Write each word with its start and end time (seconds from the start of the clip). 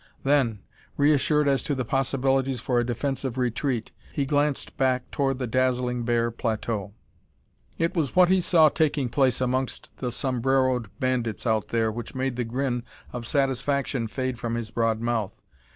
Then, 0.23 0.61
reassured 0.97 1.47
as 1.47 1.61
to 1.61 1.75
the 1.75 1.85
possibilities 1.85 2.59
for 2.59 2.79
a 2.79 2.83
defensive 2.83 3.37
retreat, 3.37 3.91
he 4.11 4.25
glanced 4.25 4.75
back 4.75 5.11
toward 5.11 5.37
the 5.37 5.45
dazzling, 5.45 6.05
bare 6.05 6.31
plateau. 6.31 6.93
It 7.77 7.95
was 7.95 8.15
what 8.15 8.27
he 8.29 8.41
saw 8.41 8.69
taking 8.69 9.09
place 9.09 9.39
amongst 9.41 9.95
the 9.97 10.11
sombreroed 10.11 10.87
bandits 10.99 11.45
out 11.45 11.67
there 11.67 11.91
which 11.91 12.15
made 12.15 12.35
the 12.35 12.43
grin 12.43 12.81
of 13.13 13.27
satisfaction 13.27 14.07
fade 14.07 14.39
from 14.39 14.55
his 14.55 14.71
broad 14.71 15.01
mouth. 15.01 15.39